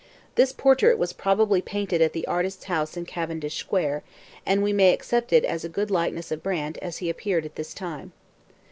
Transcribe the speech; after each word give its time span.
This 0.33 0.51
portrait 0.51 0.97
was 0.97 1.13
probably 1.13 1.61
painted 1.61 2.01
at 2.01 2.13
the 2.13 2.25
artist's 2.25 2.63
house 2.63 2.97
in 2.97 3.05
Cavendish 3.05 3.57
Square, 3.59 4.01
and 4.47 4.63
we 4.63 4.73
may 4.73 4.91
accept 4.95 5.31
it 5.31 5.45
as 5.45 5.63
a 5.63 5.69
good 5.69 5.91
likeness 5.91 6.31
of 6.31 6.41
Brant 6.41 6.77
as 6.79 6.97
he 6.97 7.07
appeared 7.11 7.45
at 7.45 7.53
this 7.53 7.71
time. 7.71 8.11